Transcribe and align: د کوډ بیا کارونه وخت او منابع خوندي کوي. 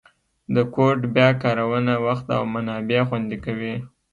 د 0.55 0.57
کوډ 0.73 0.99
بیا 1.15 1.29
کارونه 1.43 1.93
وخت 2.07 2.27
او 2.37 2.43
منابع 2.53 3.01
خوندي 3.07 3.37
کوي. 3.45 3.75